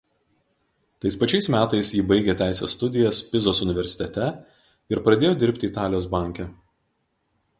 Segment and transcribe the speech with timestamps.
[1.03, 4.29] Tais pačiais metais ji baigė teisės studijas Pizos universitete
[4.95, 6.47] ir pradėjo dirbti Italijos banke.